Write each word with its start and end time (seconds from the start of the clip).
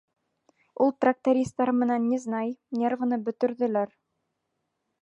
Ул 0.85 0.93
трактористар 1.05 1.73
менән 1.83 2.09
незнай, 2.15 2.51
нервыны 2.81 3.21
бөтөрҙөләр. 3.29 3.97